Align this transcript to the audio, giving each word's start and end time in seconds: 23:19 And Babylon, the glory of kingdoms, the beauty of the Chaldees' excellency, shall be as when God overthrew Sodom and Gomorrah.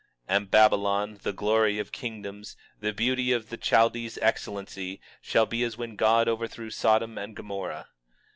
23:19 0.29 0.37
And 0.37 0.49
Babylon, 0.49 1.19
the 1.21 1.31
glory 1.31 1.77
of 1.77 1.91
kingdoms, 1.91 2.57
the 2.79 2.91
beauty 2.91 3.31
of 3.31 3.49
the 3.49 3.57
Chaldees' 3.63 4.17
excellency, 4.17 4.99
shall 5.21 5.45
be 5.45 5.61
as 5.63 5.77
when 5.77 5.95
God 5.95 6.27
overthrew 6.27 6.71
Sodom 6.71 7.19
and 7.19 7.35
Gomorrah. 7.35 7.87